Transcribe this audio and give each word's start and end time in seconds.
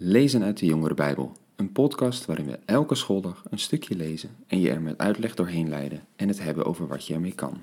Lezen 0.00 0.42
uit 0.42 0.58
de 0.58 0.66
Jongere 0.66 0.94
Bijbel, 0.94 1.32
een 1.56 1.72
podcast 1.72 2.24
waarin 2.24 2.46
we 2.46 2.58
elke 2.64 2.94
schooldag 2.94 3.44
een 3.50 3.58
stukje 3.58 3.96
lezen 3.96 4.30
en 4.46 4.60
je 4.60 4.70
er 4.70 4.80
met 4.80 4.98
uitleg 4.98 5.34
doorheen 5.34 5.68
leiden 5.68 6.04
en 6.16 6.28
het 6.28 6.42
hebben 6.42 6.64
over 6.64 6.86
wat 6.86 7.06
je 7.06 7.14
ermee 7.14 7.32
kan. 7.32 7.58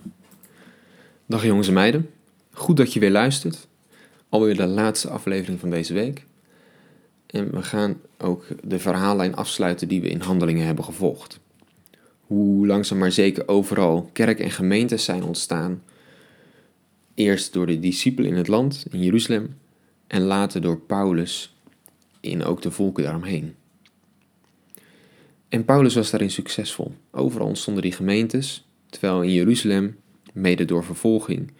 Dag 1.25 1.45
jongens 1.45 1.67
en 1.67 1.73
meiden, 1.73 2.09
goed 2.51 2.77
dat 2.77 2.93
je 2.93 2.99
weer 2.99 3.11
luistert. 3.11 3.67
Alweer 4.29 4.55
de 4.55 4.65
laatste 4.65 5.09
aflevering 5.09 5.59
van 5.59 5.69
deze 5.69 5.93
week. 5.93 6.25
En 7.25 7.51
we 7.51 7.63
gaan 7.63 8.01
ook 8.17 8.45
de 8.63 8.79
verhaallijn 8.79 9.35
afsluiten 9.35 9.87
die 9.87 10.01
we 10.01 10.09
in 10.09 10.21
handelingen 10.21 10.65
hebben 10.65 10.83
gevolgd. 10.83 11.39
Hoe 12.19 12.67
langzaam 12.67 12.97
maar 12.97 13.11
zeker 13.11 13.47
overal 13.47 14.09
kerk 14.13 14.39
en 14.39 14.51
gemeentes 14.51 15.03
zijn 15.03 15.23
ontstaan. 15.23 15.83
Eerst 17.13 17.53
door 17.53 17.65
de 17.65 17.79
discipelen 17.79 18.29
in 18.29 18.37
het 18.37 18.47
land, 18.47 18.85
in 18.91 19.03
Jeruzalem, 19.03 19.57
en 20.07 20.21
later 20.21 20.61
door 20.61 20.79
Paulus 20.79 21.54
in 22.25 22.43
ook 22.43 22.61
de 22.61 22.71
volken 22.71 23.03
daaromheen. 23.03 23.55
En 25.49 25.65
Paulus 25.65 25.95
was 25.95 26.11
daarin 26.11 26.31
succesvol. 26.31 26.95
Overal 27.11 27.47
ontstonden 27.47 27.83
die 27.83 27.91
gemeentes, 27.91 28.67
terwijl 28.89 29.21
in 29.21 29.33
Jeruzalem, 29.33 29.97
mede 30.33 30.65
door 30.65 30.83
vervolging, 30.83 31.51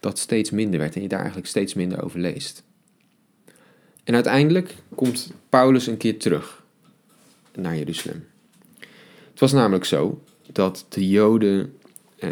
dat 0.00 0.18
steeds 0.18 0.50
minder 0.50 0.80
werd 0.80 0.94
en 0.94 1.02
je 1.02 1.08
daar 1.08 1.18
eigenlijk 1.18 1.48
steeds 1.48 1.74
minder 1.74 2.04
over 2.04 2.20
leest. 2.20 2.62
En 4.04 4.14
uiteindelijk 4.14 4.74
komt 4.94 5.32
Paulus 5.48 5.86
een 5.86 5.96
keer 5.96 6.18
terug 6.18 6.64
naar 7.54 7.76
Jeruzalem. 7.76 8.26
Het 9.30 9.40
was 9.40 9.52
namelijk 9.52 9.84
zo 9.84 10.22
dat 10.52 10.86
de 10.88 11.08
Joden 11.08 11.76
eh, 12.18 12.30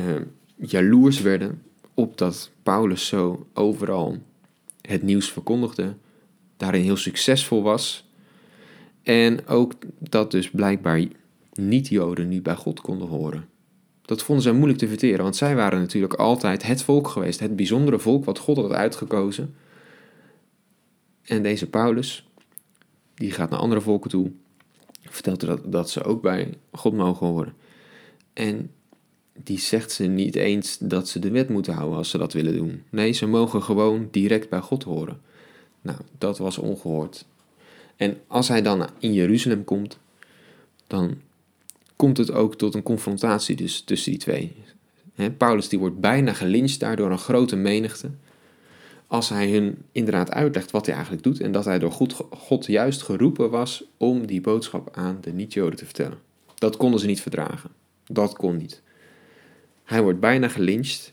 jaloers 0.56 1.20
werden 1.20 1.62
op 1.94 2.19
dat 2.19 2.50
Paulus 2.62 3.06
zo 3.06 3.46
overal 3.55 4.19
het 4.80 5.02
nieuws 5.02 5.33
verkondigde 5.33 5.94
daarin 6.56 6.83
heel 6.83 6.96
succesvol 6.96 7.62
was. 7.62 8.09
En 9.02 9.47
ook 9.47 9.73
dat 9.98 10.30
dus 10.30 10.51
blijkbaar 10.51 11.05
niet-Joden 11.53 12.28
nu 12.28 12.42
bij 12.42 12.56
God 12.56 12.80
konden 12.80 13.08
horen. 13.08 13.48
Dat 14.03 14.22
vonden 14.22 14.44
zij 14.44 14.53
moeilijk 14.53 14.78
te 14.78 14.89
verteren, 14.89 15.22
want 15.22 15.36
zij 15.36 15.56
waren 15.56 15.78
natuurlijk 15.80 16.14
altijd 16.14 16.62
het 16.62 16.83
volk 16.83 17.08
geweest, 17.08 17.41
het 17.41 17.56
bijzondere 17.56 17.98
volk 17.98 18.25
wat 18.25 18.39
God 18.39 18.56
had 18.56 18.72
uitgekozen. 18.72 19.55
En 21.22 21.42
deze 21.42 21.70
Paulus, 21.70 22.28
die 23.14 23.30
gaat 23.30 23.50
naar 23.50 23.58
andere 23.58 23.80
volken 23.80 24.11
toe, 24.11 24.33
vertelt 25.02 25.41
dat, 25.41 25.73
dat 25.73 25.91
ze 25.91 26.05
ook 26.05 26.23
bij 26.23 26.55
God 26.73 26.92
mogen 26.92 27.27
horen. 27.27 27.55
En 28.33 28.70
die 29.42 29.58
zegt 29.58 29.92
ze 29.92 30.05
niet 30.05 30.34
eens 30.34 30.78
dat 30.78 31.08
ze 31.08 31.19
de 31.19 31.30
wet 31.30 31.48
moeten 31.48 31.75
houden 31.75 31.98
als 31.98 32.11
ze 32.11 32.19
dat 32.19 32.33
willen 32.33 32.56
doen. 32.56 32.83
Nee, 32.91 33.12
ze 33.12 33.27
mogen 33.27 33.62
gewoon 33.62 34.08
direct 34.11 34.48
bij 34.48 34.61
God 34.61 34.83
horen. 34.83 35.20
Nou, 35.87 35.98
dat 36.19 36.39
was 36.39 36.59
ongehoord. 36.59 37.25
En 37.97 38.17
als 38.27 38.48
hij 38.48 38.62
dan 38.62 38.89
in 38.98 39.12
Jeruzalem 39.12 39.65
komt, 39.65 39.98
dan 40.87 41.20
komt 41.97 42.17
het 42.17 42.31
ook 42.31 42.56
tot 42.56 42.75
een 42.75 42.83
confrontatie 42.83 43.56
dus 43.56 43.81
tussen 43.81 44.11
die 44.11 44.20
twee. 44.20 44.57
Paulus 45.37 45.69
die 45.69 45.79
wordt 45.79 46.01
bijna 46.01 46.33
gelyncht 46.33 46.81
daar 46.81 46.97
door 46.97 47.11
een 47.11 47.19
grote 47.19 47.57
menigte. 47.57 48.11
Als 49.07 49.29
hij 49.29 49.51
hun 49.51 49.79
inderdaad 49.92 50.31
uitlegt 50.31 50.70
wat 50.70 50.87
hij 50.87 50.95
eigenlijk 50.95 51.25
doet 51.25 51.41
en 51.41 51.53
dat 51.53 51.64
hij 51.64 51.79
door 51.79 51.92
God, 52.31 52.67
juist 52.67 53.03
geroepen 53.03 53.51
was 53.51 53.84
om 53.97 54.27
die 54.27 54.41
boodschap 54.41 54.89
aan 54.97 55.19
de 55.20 55.33
niet-Joden 55.33 55.77
te 55.79 55.84
vertellen. 55.84 56.19
Dat 56.55 56.77
konden 56.77 57.01
ze 57.01 57.07
niet 57.07 57.20
verdragen. 57.20 57.70
Dat 58.07 58.37
kon 58.37 58.57
niet. 58.57 58.83
Hij 59.84 60.03
wordt 60.03 60.20
bijna 60.20 60.48
gelyncht, 60.48 61.12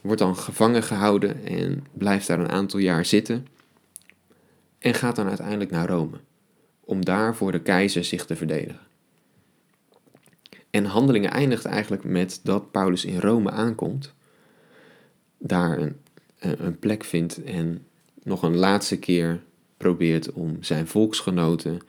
wordt 0.00 0.20
dan 0.20 0.36
gevangen 0.36 0.82
gehouden 0.82 1.44
en 1.44 1.86
blijft 1.92 2.26
daar 2.26 2.40
een 2.40 2.50
aantal 2.50 2.80
jaar 2.80 3.04
zitten 3.04 3.46
en 4.80 4.94
gaat 4.94 5.16
dan 5.16 5.28
uiteindelijk 5.28 5.70
naar 5.70 5.88
Rome, 5.88 6.16
om 6.80 7.04
daar 7.04 7.36
voor 7.36 7.52
de 7.52 7.60
keizer 7.60 8.04
zich 8.04 8.26
te 8.26 8.36
verdedigen. 8.36 8.88
En 10.70 10.84
handelingen 10.84 11.30
eindigt 11.30 11.64
eigenlijk 11.64 12.04
met 12.04 12.40
dat 12.42 12.70
Paulus 12.70 13.04
in 13.04 13.18
Rome 13.18 13.50
aankomt, 13.50 14.14
daar 15.38 15.78
een, 15.78 15.96
een 16.38 16.78
plek 16.78 17.04
vindt 17.04 17.42
en 17.42 17.86
nog 18.22 18.42
een 18.42 18.56
laatste 18.56 18.98
keer 18.98 19.42
probeert 19.76 20.32
om 20.32 20.62
zijn 20.62 20.86
volksgenoten 20.86 21.80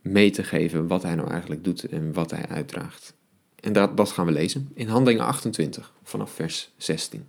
mee 0.00 0.30
te 0.30 0.44
geven 0.44 0.86
wat 0.86 1.02
hij 1.02 1.14
nou 1.14 1.30
eigenlijk 1.30 1.64
doet 1.64 1.84
en 1.84 2.12
wat 2.12 2.30
hij 2.30 2.46
uitdraagt. 2.48 3.14
En 3.60 3.72
dat, 3.72 3.96
dat 3.96 4.10
gaan 4.10 4.26
we 4.26 4.32
lezen 4.32 4.70
in 4.74 4.88
Handelingen 4.88 5.24
28 5.24 5.92
vanaf 6.02 6.30
vers 6.30 6.72
16. 6.76 7.28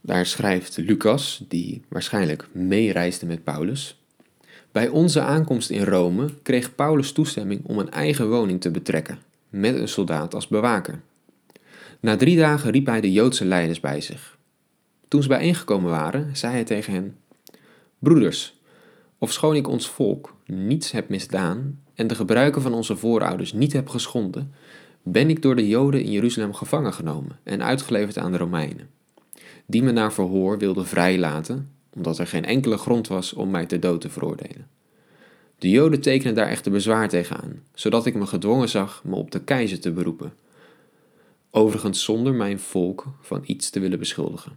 Daar 0.00 0.26
schrijft 0.26 0.76
Lucas, 0.76 1.44
die 1.48 1.82
waarschijnlijk 1.88 2.48
meereisde 2.52 3.26
met 3.26 3.44
Paulus. 3.44 4.02
Bij 4.72 4.88
onze 4.88 5.20
aankomst 5.20 5.70
in 5.70 5.84
Rome 5.84 6.28
kreeg 6.42 6.74
Paulus 6.74 7.12
toestemming 7.12 7.60
om 7.64 7.78
een 7.78 7.90
eigen 7.90 8.28
woning 8.28 8.60
te 8.60 8.70
betrekken, 8.70 9.18
met 9.48 9.74
een 9.74 9.88
soldaat 9.88 10.34
als 10.34 10.48
bewaker. 10.48 11.00
Na 12.00 12.16
drie 12.16 12.36
dagen 12.36 12.70
riep 12.70 12.86
hij 12.86 13.00
de 13.00 13.12
Joodse 13.12 13.44
leiders 13.44 13.80
bij 13.80 14.00
zich. 14.00 14.38
Toen 15.08 15.22
ze 15.22 15.28
bijeengekomen 15.28 15.90
waren, 15.90 16.36
zei 16.36 16.52
hij 16.52 16.64
tegen 16.64 16.92
hen: 16.92 17.16
Broeders, 17.98 18.60
ofschoon 19.18 19.56
ik 19.56 19.68
ons 19.68 19.88
volk 19.88 20.36
niets 20.46 20.90
heb 20.90 21.08
misdaan 21.08 21.80
en 21.94 22.06
de 22.06 22.14
gebruiken 22.14 22.62
van 22.62 22.74
onze 22.74 22.96
voorouders 22.96 23.52
niet 23.52 23.72
heb 23.72 23.88
geschonden, 23.88 24.52
ben 25.02 25.30
ik 25.30 25.42
door 25.42 25.56
de 25.56 25.68
Joden 25.68 26.02
in 26.02 26.10
Jeruzalem 26.10 26.54
gevangen 26.54 26.92
genomen 26.92 27.38
en 27.42 27.62
uitgeleverd 27.62 28.18
aan 28.18 28.32
de 28.32 28.38
Romeinen 28.38 28.99
die 29.70 29.82
me 29.82 29.92
naar 29.92 30.12
verhoor 30.12 30.58
wilde 30.58 30.84
vrijlaten, 30.84 31.70
omdat 31.94 32.18
er 32.18 32.26
geen 32.26 32.44
enkele 32.44 32.76
grond 32.76 33.08
was 33.08 33.32
om 33.32 33.50
mij 33.50 33.66
ter 33.66 33.80
dood 33.80 34.00
te 34.00 34.10
veroordelen. 34.10 34.68
De 35.58 35.70
Joden 35.70 36.00
tekenen 36.00 36.34
daar 36.34 36.48
echter 36.48 36.72
bezwaar 36.72 37.08
tegen 37.08 37.36
aan, 37.36 37.62
zodat 37.74 38.06
ik 38.06 38.14
me 38.14 38.26
gedwongen 38.26 38.68
zag 38.68 39.04
me 39.04 39.14
op 39.14 39.30
de 39.30 39.40
keizer 39.40 39.80
te 39.80 39.90
beroepen. 39.90 40.32
Overigens 41.50 42.04
zonder 42.04 42.34
mijn 42.34 42.58
volk 42.58 43.06
van 43.20 43.42
iets 43.46 43.70
te 43.70 43.80
willen 43.80 43.98
beschuldigen. 43.98 44.52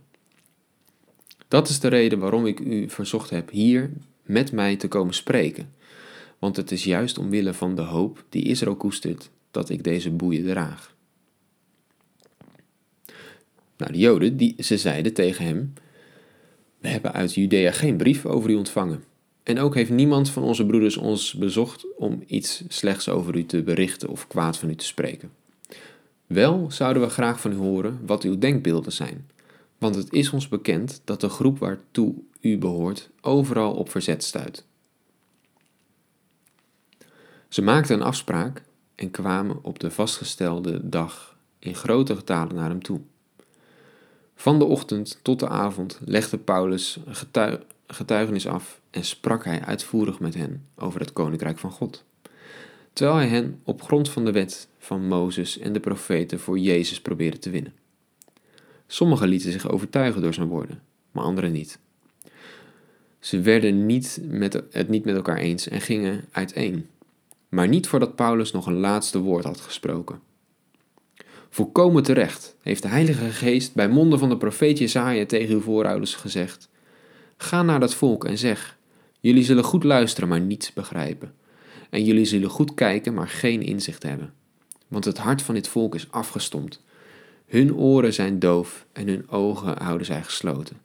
Dat 1.48 1.70
is 1.70 1.80
de 1.80 1.88
reden 1.88 2.20
waarom 2.20 2.46
ik 2.46 2.60
u 2.60 2.90
verzocht 2.90 3.30
heb 3.30 3.50
hier 3.50 3.92
met 4.24 4.52
mij 4.52 4.76
te 4.76 4.88
komen 4.88 5.14
spreken, 5.14 5.74
want 6.40 6.56
het 6.56 6.72
is 6.72 6.84
juist 6.84 7.18
omwille 7.18 7.54
van 7.54 7.76
de 7.76 7.82
hoop 7.82 8.24
die 8.30 8.44
Israël 8.44 8.76
koestert 8.76 9.30
dat 9.52 9.70
ik 9.70 9.84
deze 9.84 10.12
boeien 10.12 10.46
draag. 10.46 10.96
Nou, 13.78 13.92
de 13.92 13.98
Joden, 13.98 14.38
die, 14.38 14.56
ze 14.60 14.78
zeiden 14.78 15.14
tegen 15.14 15.46
hem: 15.46 15.74
We 16.80 16.88
hebben 16.88 17.14
uit 17.14 17.34
Judea 17.34 17.72
geen 17.72 17.98
brief 17.98 18.26
over 18.26 18.50
u 18.50 18.56
ontvangen. 18.56 19.04
En 19.44 19.60
ook 19.60 19.76
heeft 19.76 19.90
niemand 19.90 20.30
van 20.30 20.44
onze 20.44 20.66
broeders 20.66 20.98
ons 20.98 21.34
bezocht 21.34 21.86
om 21.98 22.24
iets 22.28 22.64
slechts 22.68 23.10
over 23.10 23.36
u 23.36 23.46
te 23.46 23.64
berichten 23.64 24.10
of 24.10 24.28
kwaad 24.28 24.58
van 24.58 24.70
u 24.70 24.76
te 24.76 24.86
spreken. 24.86 25.32
Wel 26.28 26.72
zouden 26.72 27.02
we 27.02 27.10
graag 27.10 27.40
van 27.40 27.52
u 27.52 27.56
horen 27.56 28.00
wat 28.06 28.24
uw 28.24 28.38
denkbeelden 28.38 28.92
zijn, 28.92 29.30
want 29.78 29.96
het 29.96 30.14
is 30.14 30.30
ons 30.30 30.48
bekend 30.48 31.02
dat 31.04 31.22
de 31.22 31.30
groep 31.30 31.60
waartoe 31.60 32.14
u 32.42 32.58
behoort 32.58 33.10
overal 33.22 33.74
op 33.74 33.90
verzet 33.90 34.24
stuit. 34.24 34.66
Ze 37.48 37.62
maakten 37.62 37.96
een 37.96 38.06
afspraak 38.06 38.64
en 38.96 39.12
kwamen 39.12 39.64
op 39.64 39.80
de 39.80 39.92
vastgestelde 39.92 40.90
dag 40.90 41.38
in 41.60 41.76
grote 41.76 42.16
getalen 42.16 42.56
naar 42.56 42.70
hem 42.70 42.84
toe. 42.84 43.02
Van 44.36 44.60
de 44.60 44.66
ochtend 44.66 45.20
tot 45.22 45.40
de 45.40 45.48
avond 45.48 46.00
legde 46.06 46.38
Paulus 46.38 47.00
getuigenis 47.88 48.48
af 48.48 48.82
en 48.90 49.04
sprak 49.04 49.44
hij 49.46 49.62
uitvoerig 49.62 50.20
met 50.20 50.34
hen 50.34 50.66
over 50.76 51.00
het 51.00 51.14
koninkrijk 51.14 51.58
van 51.58 51.72
God. 51.72 52.04
Terwijl 52.94 53.18
hij 53.18 53.28
hen 53.28 53.60
op 53.64 53.82
grond 53.82 54.10
van 54.10 54.26
de 54.26 54.32
wet 54.32 54.68
van 54.78 55.08
Mozes 55.08 55.58
en 55.60 55.74
de 55.74 55.80
profeten 55.80 56.40
voor 56.40 56.60
Jezus 56.60 57.02
probeerde 57.02 57.40
te 57.40 57.50
winnen. 57.50 57.74
Sommigen 58.88 59.28
lieten 59.28 59.52
zich 59.52 59.70
overtuigen 59.70 60.22
door 60.22 60.34
zijn 60.34 60.48
woorden, 60.48 60.82
maar 61.12 61.24
anderen 61.24 61.52
niet. 61.52 61.80
Ze 63.20 63.42
werden 63.42 63.86
niet 63.86 64.20
met, 64.24 64.64
het 64.72 64.90
niet 64.90 65.06
met 65.06 65.16
elkaar 65.16 65.38
eens 65.38 65.68
en 65.68 65.82
gingen 65.82 66.26
uiteen, 66.32 66.88
maar 67.50 67.68
niet 67.68 67.88
voordat 67.88 68.16
Paulus 68.16 68.52
nog 68.52 68.66
een 68.66 68.80
laatste 68.80 69.20
woord 69.20 69.44
had 69.44 69.60
gesproken. 69.60 70.20
Volkomen 71.54 72.04
terecht 72.04 72.56
heeft 72.62 72.82
de 72.82 72.88
Heilige 72.88 73.32
Geest 73.32 73.74
bij 73.74 73.90
monden 73.90 74.20
van 74.20 74.30
de 74.30 74.38
profeet 74.38 74.78
Jesaja 74.78 75.26
tegen 75.26 75.54
uw 75.54 75.62
voorouders 75.62 76.16
gezegd. 76.16 76.70
Ga 77.38 77.64
naar 77.64 77.80
dat 77.80 77.96
volk 77.96 78.26
en 78.26 78.38
zeg, 78.38 78.78
jullie 79.20 79.44
zullen 79.44 79.64
goed 79.64 79.84
luisteren, 79.84 80.30
maar 80.30 80.42
niets 80.42 80.74
begrijpen. 80.74 81.34
En 81.90 82.04
jullie 82.04 82.26
zullen 82.26 82.50
goed 82.50 82.74
kijken, 82.74 83.14
maar 83.14 83.28
geen 83.28 83.62
inzicht 83.62 84.04
hebben. 84.04 84.34
Want 84.88 85.06
het 85.06 85.18
hart 85.18 85.42
van 85.42 85.56
dit 85.56 85.68
volk 85.68 85.96
is 85.96 86.12
afgestompt. 86.12 86.84
Hun 87.46 87.76
oren 87.76 88.14
zijn 88.14 88.40
doof 88.40 88.86
en 88.94 89.08
hun 89.08 89.30
ogen 89.30 89.84
houden 89.84 90.06
zij 90.06 90.24
gesloten. 90.24 90.78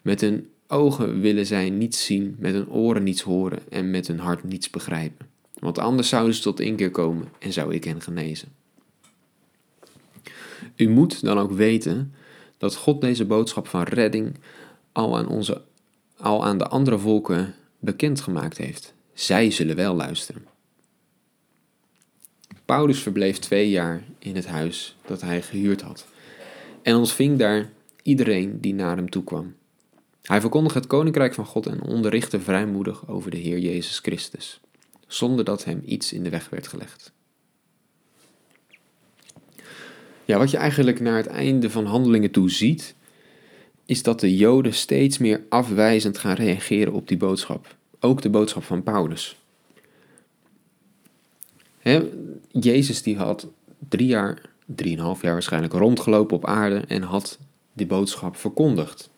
Met 0.00 0.20
hun 0.20 0.48
ogen 0.66 1.20
willen 1.20 1.46
zij 1.46 1.70
niets 1.70 2.04
zien, 2.04 2.36
met 2.38 2.52
hun 2.52 2.70
oren 2.70 3.02
niets 3.02 3.22
horen 3.22 3.58
en 3.68 3.90
met 3.90 4.06
hun 4.06 4.18
hart 4.18 4.44
niets 4.44 4.70
begrijpen. 4.70 5.26
Want 5.58 5.78
anders 5.78 6.08
zouden 6.08 6.34
ze 6.34 6.42
tot 6.42 6.60
inkeer 6.60 6.90
komen 6.90 7.28
en 7.38 7.52
zou 7.52 7.74
ik 7.74 7.84
hen 7.84 8.00
genezen. 8.00 8.61
U 10.76 10.88
moet 10.88 11.24
dan 11.24 11.38
ook 11.38 11.52
weten 11.52 12.14
dat 12.58 12.76
God 12.76 13.00
deze 13.00 13.24
boodschap 13.24 13.66
van 13.66 13.82
redding 13.82 14.34
al 14.92 15.16
aan, 15.16 15.28
onze, 15.28 15.62
al 16.16 16.44
aan 16.44 16.58
de 16.58 16.66
andere 16.66 16.98
volken 16.98 17.54
bekendgemaakt 17.78 18.58
heeft. 18.58 18.94
Zij 19.14 19.50
zullen 19.50 19.76
wel 19.76 19.94
luisteren. 19.94 20.46
Paulus 22.64 22.98
verbleef 22.98 23.38
twee 23.38 23.70
jaar 23.70 24.02
in 24.18 24.36
het 24.36 24.46
huis 24.46 24.96
dat 25.06 25.20
hij 25.20 25.42
gehuurd 25.42 25.80
had 25.80 26.06
en 26.82 26.96
ontving 26.96 27.38
daar 27.38 27.70
iedereen 28.02 28.60
die 28.60 28.74
naar 28.74 28.96
hem 28.96 29.10
toe 29.10 29.24
kwam. 29.24 29.54
Hij 30.22 30.40
verkondigde 30.40 30.78
het 30.78 30.88
koninkrijk 30.88 31.34
van 31.34 31.46
God 31.46 31.66
en 31.66 31.82
onderrichtte 31.82 32.40
vrijmoedig 32.40 33.08
over 33.08 33.30
de 33.30 33.36
Heer 33.36 33.58
Jezus 33.58 33.98
Christus, 33.98 34.60
zonder 35.06 35.44
dat 35.44 35.64
hem 35.64 35.82
iets 35.84 36.12
in 36.12 36.22
de 36.22 36.30
weg 36.30 36.48
werd 36.48 36.66
gelegd. 36.66 37.12
Ja, 40.24 40.38
wat 40.38 40.50
je 40.50 40.56
eigenlijk 40.56 41.00
naar 41.00 41.16
het 41.16 41.26
einde 41.26 41.70
van 41.70 41.86
handelingen 41.86 42.30
toe 42.30 42.50
ziet, 42.50 42.94
is 43.86 44.02
dat 44.02 44.20
de 44.20 44.36
Joden 44.36 44.74
steeds 44.74 45.18
meer 45.18 45.42
afwijzend 45.48 46.18
gaan 46.18 46.34
reageren 46.34 46.92
op 46.92 47.08
die 47.08 47.16
boodschap. 47.16 47.76
Ook 48.00 48.22
de 48.22 48.30
boodschap 48.30 48.62
van 48.62 48.82
Paulus. 48.82 49.36
Jezus 52.50 53.02
die 53.02 53.16
had 53.16 53.46
drie 53.88 54.06
jaar, 54.06 54.50
drieënhalf 54.64 55.22
jaar 55.22 55.32
waarschijnlijk 55.32 55.72
rondgelopen 55.72 56.36
op 56.36 56.46
aarde 56.46 56.78
en 56.78 57.02
had 57.02 57.38
die 57.72 57.86
boodschap 57.86 58.36
verkondigd. 58.36 59.10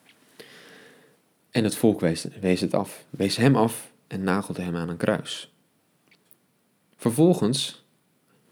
En 1.51 1.65
het 1.65 1.77
volk 1.77 2.01
wees, 2.01 2.27
wees 2.41 2.61
het 2.61 2.75
af, 2.75 3.05
wees 3.11 3.37
hem 3.37 3.57
af 3.57 3.93
en 4.07 4.23
nagelde 4.23 4.63
hem 4.63 4.77
aan 4.77 4.89
een 4.89 4.97
kruis. 4.97 5.53
Vervolgens 6.97 7.85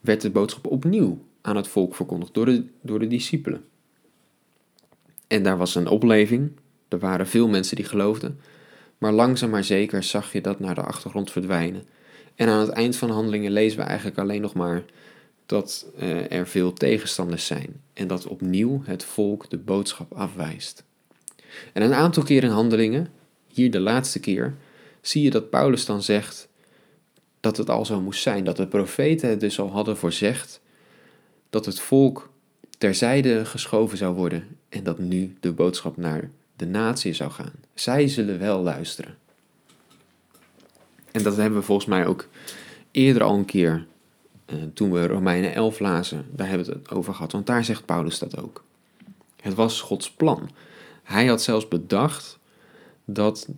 werd 0.00 0.20
de 0.20 0.31
boodschap 0.31 0.66
opnieuw 0.66 1.25
aan 1.42 1.56
het 1.56 1.68
volk 1.68 1.94
verkondigd 1.94 2.34
door 2.34 2.46
de, 2.46 2.64
door 2.82 2.98
de 2.98 3.06
discipelen. 3.06 3.64
En 5.26 5.42
daar 5.42 5.56
was 5.56 5.74
een 5.74 5.88
opleving, 5.88 6.52
er 6.88 6.98
waren 6.98 7.26
veel 7.26 7.48
mensen 7.48 7.76
die 7.76 7.84
geloofden, 7.84 8.40
maar 8.98 9.12
langzaam 9.12 9.50
maar 9.50 9.64
zeker 9.64 10.02
zag 10.02 10.32
je 10.32 10.40
dat 10.40 10.60
naar 10.60 10.74
de 10.74 10.82
achtergrond 10.82 11.30
verdwijnen. 11.30 11.84
En 12.34 12.48
aan 12.48 12.60
het 12.60 12.68
eind 12.68 12.96
van 12.96 13.08
de 13.08 13.14
handelingen 13.14 13.52
lezen 13.52 13.78
we 13.78 13.84
eigenlijk 13.84 14.18
alleen 14.18 14.40
nog 14.40 14.54
maar 14.54 14.84
dat 15.46 15.86
uh, 16.00 16.32
er 16.32 16.46
veel 16.46 16.72
tegenstanders 16.72 17.46
zijn 17.46 17.80
en 17.92 18.06
dat 18.06 18.26
opnieuw 18.26 18.82
het 18.84 19.04
volk 19.04 19.50
de 19.50 19.58
boodschap 19.58 20.12
afwijst. 20.12 20.84
En 21.72 21.82
een 21.82 21.94
aantal 21.94 22.22
keer 22.22 22.44
in 22.44 22.50
handelingen, 22.50 23.08
hier 23.46 23.70
de 23.70 23.80
laatste 23.80 24.20
keer, 24.20 24.54
zie 25.00 25.22
je 25.22 25.30
dat 25.30 25.50
Paulus 25.50 25.84
dan 25.84 26.02
zegt 26.02 26.48
dat 27.40 27.56
het 27.56 27.70
al 27.70 27.84
zo 27.84 28.00
moest 28.00 28.22
zijn, 28.22 28.44
dat 28.44 28.56
de 28.56 28.66
profeten 28.66 29.28
het 29.28 29.40
dus 29.40 29.60
al 29.60 29.70
hadden 29.70 29.96
voorzegd 29.96 30.61
dat 31.52 31.66
het 31.66 31.81
volk 31.81 32.31
terzijde 32.78 33.44
geschoven 33.44 33.99
zou 33.99 34.14
worden 34.14 34.56
en 34.69 34.82
dat 34.82 34.99
nu 34.99 35.37
de 35.40 35.52
boodschap 35.52 35.96
naar 35.96 36.31
de 36.56 36.66
natie 36.66 37.12
zou 37.12 37.31
gaan. 37.31 37.52
Zij 37.75 38.08
zullen 38.08 38.38
wel 38.38 38.62
luisteren. 38.62 39.16
En 41.10 41.22
dat 41.22 41.37
hebben 41.37 41.58
we 41.58 41.64
volgens 41.64 41.87
mij 41.87 42.06
ook 42.06 42.28
eerder 42.90 43.22
al 43.22 43.34
een 43.34 43.44
keer, 43.44 43.87
eh, 44.44 44.56
toen 44.75 44.93
we 44.93 45.06
Romeinen 45.06 45.54
11 45.54 45.78
lazen, 45.78 46.26
daar 46.31 46.49
hebben 46.49 46.66
we 46.66 46.72
het 46.72 46.90
over 46.90 47.14
gehad, 47.14 47.32
want 47.32 47.46
daar 47.46 47.64
zegt 47.64 47.84
Paulus 47.84 48.19
dat 48.19 48.43
ook. 48.43 48.64
Het 49.40 49.55
was 49.55 49.81
Gods 49.81 50.10
plan. 50.10 50.50
Hij 51.02 51.26
had 51.26 51.43
zelfs 51.43 51.69
bedacht 51.69 52.38
dat 53.05 53.48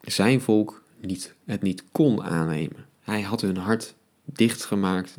zijn 0.00 0.40
volk 0.40 0.82
niet, 1.00 1.34
het 1.44 1.62
niet 1.62 1.84
kon 1.92 2.22
aannemen. 2.22 2.86
Hij 3.00 3.22
had 3.22 3.40
hun 3.40 3.56
hart 3.56 3.94
dichtgemaakt, 4.24 5.16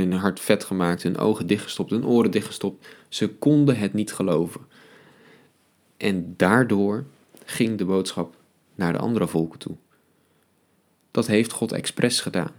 hun 0.00 0.12
hart 0.12 0.40
vet 0.40 0.64
gemaakt, 0.64 1.02
hun 1.02 1.18
ogen 1.18 1.46
dichtgestopt, 1.46 1.90
hun 1.90 2.06
oren 2.06 2.30
dichtgestopt. 2.30 2.86
Ze 3.08 3.28
konden 3.28 3.76
het 3.76 3.92
niet 3.92 4.12
geloven. 4.12 4.60
En 5.96 6.34
daardoor 6.36 7.04
ging 7.44 7.78
de 7.78 7.84
boodschap 7.84 8.36
naar 8.74 8.92
de 8.92 8.98
andere 8.98 9.28
volken 9.28 9.58
toe. 9.58 9.76
Dat 11.10 11.26
heeft 11.26 11.52
God 11.52 11.72
expres 11.72 12.20
gedaan. 12.20 12.52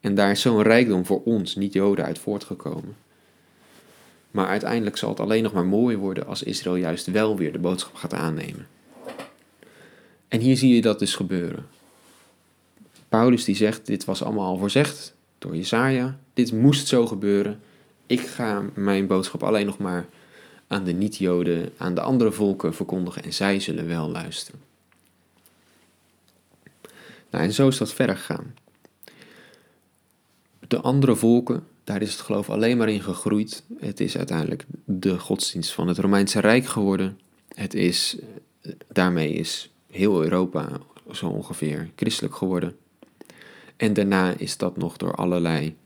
En 0.00 0.14
daar 0.14 0.30
is 0.30 0.40
zo'n 0.40 0.62
rijkdom 0.62 1.06
voor 1.06 1.22
ons, 1.22 1.56
niet-Joden, 1.56 2.04
uit 2.04 2.18
voortgekomen. 2.18 2.96
Maar 4.30 4.46
uiteindelijk 4.46 4.96
zal 4.96 5.08
het 5.08 5.20
alleen 5.20 5.42
nog 5.42 5.52
maar 5.52 5.66
mooi 5.66 5.96
worden 5.96 6.26
als 6.26 6.42
Israël 6.42 6.76
juist 6.76 7.06
wel 7.06 7.36
weer 7.36 7.52
de 7.52 7.58
boodschap 7.58 7.94
gaat 7.94 8.14
aannemen. 8.14 8.66
En 10.28 10.40
hier 10.40 10.56
zie 10.56 10.74
je 10.74 10.80
dat 10.80 10.98
dus 10.98 11.14
gebeuren. 11.14 11.66
Paulus 13.08 13.44
die 13.44 13.56
zegt, 13.56 13.86
dit 13.86 14.04
was 14.04 14.22
allemaal 14.22 14.46
al 14.46 14.58
voorzegd 14.58 15.16
door 15.38 15.56
Jesaja, 15.56 16.18
dit 16.34 16.52
moest 16.52 16.86
zo 16.86 17.06
gebeuren. 17.06 17.60
Ik 18.06 18.20
ga 18.20 18.64
mijn 18.74 19.06
boodschap 19.06 19.42
alleen 19.42 19.66
nog 19.66 19.78
maar 19.78 20.06
aan 20.66 20.84
de 20.84 20.92
niet-Joden, 20.92 21.72
aan 21.76 21.94
de 21.94 22.00
andere 22.00 22.32
volken 22.32 22.74
verkondigen 22.74 23.22
en 23.22 23.32
zij 23.32 23.60
zullen 23.60 23.86
wel 23.86 24.10
luisteren. 24.10 24.60
Nou, 27.30 27.44
en 27.44 27.52
zo 27.52 27.68
is 27.68 27.78
dat 27.78 27.92
verder 27.92 28.16
gegaan. 28.16 28.54
De 30.68 30.80
andere 30.80 31.16
volken, 31.16 31.66
daar 31.84 32.02
is 32.02 32.12
het 32.12 32.20
geloof 32.20 32.50
alleen 32.50 32.76
maar 32.76 32.88
in 32.88 33.02
gegroeid. 33.02 33.62
Het 33.78 34.00
is 34.00 34.16
uiteindelijk 34.16 34.64
de 34.84 35.18
godsdienst 35.18 35.72
van 35.72 35.88
het 35.88 35.98
Romeinse 35.98 36.40
Rijk 36.40 36.66
geworden. 36.66 37.18
Het 37.54 37.74
is, 37.74 38.16
daarmee 38.92 39.32
is 39.32 39.70
heel 39.90 40.22
Europa 40.22 40.68
zo 41.12 41.26
ongeveer 41.26 41.90
christelijk 41.96 42.34
geworden. 42.34 42.76
En 43.78 43.92
daarna 43.92 44.34
is 44.36 44.56
dat 44.56 44.76
nog 44.76 44.96
door 44.96 45.14
allerlei 45.14 45.76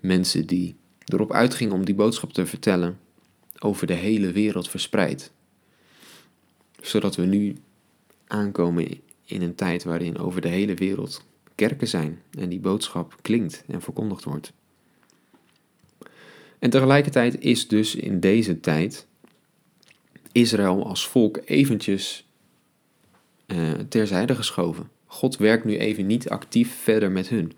mensen 0.00 0.46
die 0.46 0.76
erop 1.04 1.32
uitgingen 1.32 1.74
om 1.74 1.84
die 1.84 1.94
boodschap 1.94 2.32
te 2.32 2.46
vertellen, 2.46 2.98
over 3.58 3.86
de 3.86 3.94
hele 3.94 4.32
wereld 4.32 4.70
verspreid. 4.70 5.32
Zodat 6.80 7.16
we 7.16 7.24
nu 7.24 7.56
aankomen 8.26 9.00
in 9.24 9.42
een 9.42 9.54
tijd 9.54 9.84
waarin 9.84 10.18
over 10.18 10.40
de 10.40 10.48
hele 10.48 10.74
wereld 10.74 11.24
kerken 11.54 11.88
zijn 11.88 12.22
en 12.38 12.48
die 12.48 12.60
boodschap 12.60 13.16
klinkt 13.22 13.64
en 13.66 13.82
verkondigd 13.82 14.24
wordt. 14.24 14.52
En 16.58 16.70
tegelijkertijd 16.70 17.40
is 17.40 17.68
dus 17.68 17.94
in 17.94 18.20
deze 18.20 18.60
tijd 18.60 19.06
Israël 20.32 20.86
als 20.86 21.08
volk 21.08 21.40
eventjes 21.44 22.28
uh, 23.46 23.72
terzijde 23.72 24.34
geschoven. 24.34 24.90
God 25.12 25.36
werkt 25.36 25.64
nu 25.64 25.78
even 25.78 26.06
niet 26.06 26.28
actief 26.28 26.74
verder 26.82 27.10
met 27.10 27.28
hun. 27.28 27.52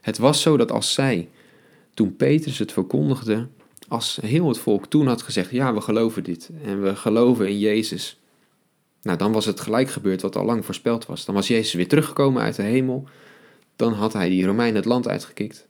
Het 0.00 0.18
was 0.18 0.42
zo 0.42 0.56
dat 0.56 0.72
als 0.72 0.92
zij, 0.92 1.28
toen 1.94 2.16
Petrus 2.16 2.58
het 2.58 2.72
verkondigde, 2.72 3.48
als 3.88 4.18
heel 4.22 4.48
het 4.48 4.58
volk 4.58 4.86
toen 4.86 5.06
had 5.06 5.22
gezegd: 5.22 5.50
Ja, 5.50 5.74
we 5.74 5.80
geloven 5.80 6.24
dit 6.24 6.50
en 6.64 6.82
we 6.82 6.96
geloven 6.96 7.48
in 7.48 7.58
Jezus. 7.58 8.20
Nou, 9.02 9.18
dan 9.18 9.32
was 9.32 9.44
het 9.44 9.60
gelijk 9.60 9.90
gebeurd 9.90 10.22
wat 10.22 10.36
al 10.36 10.44
lang 10.44 10.64
voorspeld 10.64 11.06
was. 11.06 11.24
Dan 11.24 11.34
was 11.34 11.48
Jezus 11.48 11.72
weer 11.72 11.88
teruggekomen 11.88 12.42
uit 12.42 12.56
de 12.56 12.62
hemel. 12.62 13.04
Dan 13.76 13.92
had 13.92 14.12
hij 14.12 14.28
die 14.28 14.46
Romeinen 14.46 14.76
het 14.76 14.84
land 14.84 15.08
uitgekikt. 15.08 15.66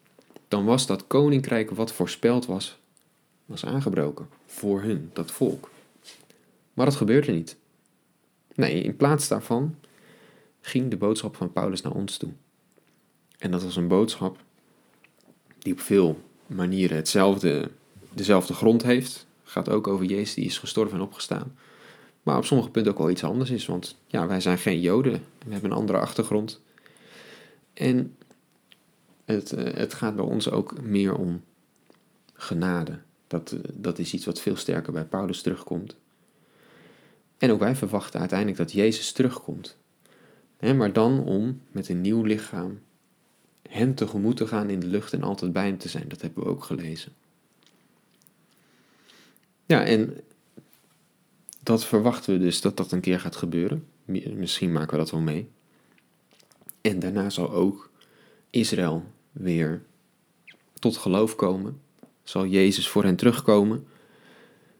Dan 0.49 0.64
was 0.64 0.87
dat 0.87 1.07
koninkrijk 1.07 1.71
wat 1.71 1.92
voorspeld 1.92 2.47
was, 2.47 2.78
was 3.47 3.64
aangebroken 3.64 4.28
voor 4.47 4.83
hun, 4.83 5.11
dat 5.12 5.31
volk. 5.31 5.71
Maar 6.75 6.87
dat 6.87 6.97
gebeurde 6.97 7.33
niet. 7.33 7.57
Nee, 8.54 8.83
in 8.83 8.97
plaats 8.97 9.28
daarvan 9.28 9.75
ging 10.62 10.90
de 10.90 10.97
boodschap 10.97 11.37
van 11.37 11.52
Paulus 11.52 11.81
naar 11.81 11.92
ons 11.92 12.16
toe. 12.16 12.33
En 13.38 13.50
dat 13.50 13.62
was 13.62 13.76
een 13.76 13.88
boodschap 13.88 14.38
die 15.59 15.73
op 15.73 15.81
veel 15.81 16.21
manieren 16.47 16.97
hetzelfde, 16.97 17.71
dezelfde 18.12 18.54
grond 18.54 18.83
heeft. 18.83 19.26
Gaat 19.42 19.69
ook 19.69 19.87
over 19.87 20.04
Jezus 20.04 20.35
die 20.35 20.45
is 20.45 20.59
gestorven 20.59 20.97
en 20.97 21.04
opgestaan. 21.04 21.57
Maar 22.23 22.37
op 22.37 22.45
sommige 22.45 22.71
punten 22.71 22.92
ook 22.92 22.99
wel 22.99 23.11
iets 23.11 23.25
anders 23.25 23.50
is. 23.50 23.66
Want 23.66 23.97
ja, 24.07 24.26
wij 24.26 24.40
zijn 24.40 24.59
geen 24.59 24.81
Joden. 24.81 25.25
We 25.47 25.52
hebben 25.52 25.71
een 25.71 25.76
andere 25.76 25.99
achtergrond. 25.99 26.61
En 27.73 28.16
het, 29.25 29.52
eh, 29.52 29.75
het 29.75 29.95
gaat 29.95 30.16
bij 30.16 30.25
ons 30.25 30.50
ook 30.50 30.81
meer 30.83 31.14
om 31.14 31.42
genade. 32.35 32.99
Dat, 33.26 33.52
eh, 33.52 33.59
dat 33.73 33.99
is 33.99 34.12
iets 34.12 34.25
wat 34.25 34.40
veel 34.40 34.57
sterker 34.57 34.92
bij 34.92 35.04
Paulus 35.04 35.42
terugkomt. 35.42 35.97
En 37.38 37.50
ook 37.50 37.59
wij 37.59 37.76
verwachten 37.76 38.21
uiteindelijk 38.21 38.59
dat 38.59 38.73
Jezus 38.73 39.12
terugkomt. 39.12 39.76
Maar 40.71 40.92
dan 40.92 41.25
om 41.25 41.61
met 41.71 41.88
een 41.88 42.00
nieuw 42.00 42.23
lichaam 42.23 42.81
hem 43.69 43.95
tegemoet 43.95 44.37
te 44.37 44.47
gaan 44.47 44.71
in 44.71 44.81
de 44.81 44.87
lucht 44.87 45.12
en 45.12 45.23
altijd 45.23 45.52
bij 45.52 45.66
hem 45.66 45.78
te 45.78 45.88
zijn. 45.88 46.09
Dat 46.09 46.21
hebben 46.21 46.42
we 46.42 46.49
ook 46.49 46.64
gelezen. 46.64 47.12
Ja, 49.66 49.85
en 49.85 50.21
dat 51.62 51.85
verwachten 51.85 52.33
we 52.33 52.40
dus 52.40 52.61
dat 52.61 52.76
dat 52.76 52.92
een 52.92 53.00
keer 53.00 53.21
gaat 53.21 53.37
gebeuren. 53.37 53.87
Misschien 54.35 54.73
maken 54.73 54.90
we 54.90 54.97
dat 54.97 55.11
wel 55.11 55.21
mee. 55.21 55.49
En 56.81 56.99
daarna 56.99 57.31
zal 57.31 57.50
ook 57.50 57.90
Israël 58.50 59.04
weer 59.33 59.83
tot 60.78 60.97
geloof 60.97 61.35
komen. 61.35 61.81
Zal 62.23 62.47
Jezus 62.47 62.88
voor 62.88 63.04
hen 63.04 63.16
terugkomen. 63.16 63.87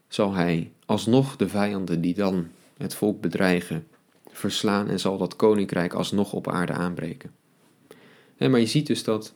Zal 0.07 0.33
hij 0.33 0.71
alsnog 0.85 1.35
de 1.35 1.49
vijanden 1.49 2.01
die 2.01 2.13
dan 2.13 2.47
het 2.77 2.95
volk 2.95 3.21
bedreigen 3.21 3.87
verslaan 4.33 4.89
en 4.89 4.99
zal 4.99 5.17
dat 5.17 5.35
koninkrijk 5.35 5.93
alsnog 5.93 6.33
op 6.33 6.47
aarde 6.47 6.73
aanbreken. 6.73 7.31
maar 8.37 8.59
je 8.59 8.65
ziet 8.65 8.87
dus 8.87 9.03
dat 9.03 9.33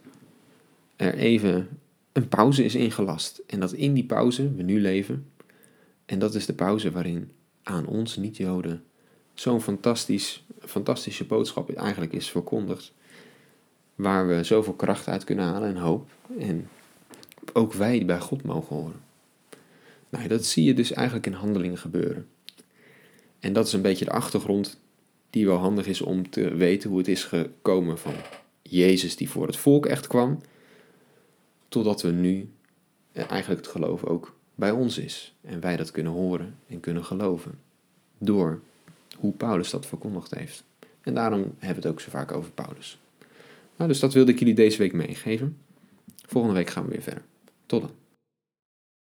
er 0.96 1.14
even 1.14 1.68
een 2.12 2.28
pauze 2.28 2.64
is 2.64 2.76
ingelast. 2.76 3.42
En 3.48 3.60
dat 3.60 3.74
in 3.74 3.94
die 3.94 4.06
pauze 4.06 4.54
we 4.54 4.64
nu 4.64 4.82
leven. 4.82 5.32
En 6.06 6.20
dat 6.20 6.36
is 6.36 6.46
de 6.46 6.54
pauze 6.54 6.92
waarin 6.92 7.32
aan 7.64 7.86
ons 7.86 8.16
niet-Joden 8.16 8.84
zo'n 9.34 9.62
fantastisch, 9.62 10.46
fantastische 10.60 11.26
boodschap 11.26 11.72
eigenlijk 11.72 12.14
is 12.14 12.30
verkondigd. 12.30 12.94
Waar 13.96 14.28
we 14.28 14.44
zoveel 14.44 14.74
kracht 14.74 15.08
uit 15.08 15.24
kunnen 15.24 15.46
halen 15.46 15.70
en 15.70 15.78
hoop. 15.78 16.10
En 16.40 16.70
ook 17.54 17.74
wij 17.74 18.06
bij 18.06 18.20
God 18.20 18.44
mogen 18.44 18.76
horen. 18.76 19.02
Nou, 20.10 20.28
dat 20.28 20.46
zie 20.46 20.64
je 20.64 20.74
dus 20.74 20.92
eigenlijk 20.92 21.26
in 21.26 21.34
handelingen 21.34 21.78
gebeuren. 21.78 22.28
En 23.40 23.54
dat 23.54 23.68
is 23.68 23.74
een 23.74 23.82
beetje 23.82 24.06
de 24.06 24.12
achtergrond 24.12 24.80
die 25.30 25.46
wel 25.46 25.58
handig 25.58 25.88
is 25.88 26.02
om 26.02 26.30
te 26.30 26.56
weten 26.56 26.90
hoe 26.90 26.98
het 26.98 27.08
is 27.08 27.24
gekomen 27.24 27.98
van 27.98 28.14
Jezus 28.62 29.16
die 29.16 29.30
voor 29.30 29.48
het 29.48 29.58
volk 29.58 29.86
echt 29.86 30.08
kwam, 30.08 30.42
totdat 31.70 32.02
we 32.02 32.12
nu 32.12 32.50
eh, 33.12 33.30
eigenlijk 33.30 33.62
het 33.66 33.72
geloof 33.72 34.04
ook 34.04 34.36
bij 34.56 34.72
ons 34.72 34.98
is. 34.98 35.34
En 35.42 35.60
wij 35.60 35.78
dat 35.78 35.92
kunnen 35.92 36.12
horen 36.12 36.56
en 36.68 36.80
kunnen 36.80 37.06
geloven. 37.06 37.60
Door 38.18 38.62
hoe 39.18 39.34
Paulus 39.34 39.70
dat 39.70 39.86
verkondigd 39.86 40.36
heeft. 40.36 40.64
En 41.02 41.14
daarom 41.14 41.42
hebben 41.42 41.82
we 41.82 41.88
het 41.88 41.98
ook 41.98 42.02
zo 42.02 42.10
vaak 42.10 42.32
over 42.32 42.52
Paulus. 42.52 43.00
Nou, 43.76 43.90
dus 43.90 44.00
dat 44.00 44.14
wilde 44.14 44.32
ik 44.32 44.40
jullie 44.40 44.54
deze 44.54 44.78
week 44.78 44.94
meegeven. 44.94 45.58
Volgende 46.26 46.56
week 46.56 46.70
gaan 46.70 46.86
we 46.86 46.92
weer 46.92 47.02
verder. 47.02 47.24
Tot 47.66 47.82
dan. 47.82 47.92